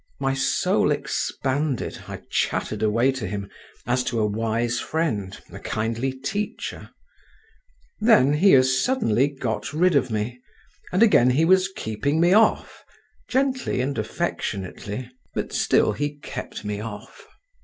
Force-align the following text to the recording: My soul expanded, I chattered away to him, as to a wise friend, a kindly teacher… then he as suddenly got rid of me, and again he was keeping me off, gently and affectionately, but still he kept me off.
My 0.19 0.33
soul 0.33 0.89
expanded, 0.89 2.05
I 2.07 2.23
chattered 2.31 2.81
away 2.81 3.11
to 3.11 3.27
him, 3.27 3.51
as 3.85 4.03
to 4.05 4.19
a 4.19 4.25
wise 4.25 4.79
friend, 4.79 5.39
a 5.51 5.59
kindly 5.59 6.11
teacher… 6.11 6.89
then 7.99 8.33
he 8.33 8.55
as 8.55 8.81
suddenly 8.83 9.27
got 9.27 9.73
rid 9.73 9.95
of 9.95 10.09
me, 10.09 10.41
and 10.91 11.03
again 11.03 11.29
he 11.29 11.45
was 11.45 11.67
keeping 11.75 12.19
me 12.19 12.33
off, 12.33 12.83
gently 13.29 13.79
and 13.79 13.95
affectionately, 13.95 15.11
but 15.35 15.53
still 15.53 15.91
he 15.91 16.15
kept 16.17 16.65
me 16.65 16.79
off. 16.81 17.27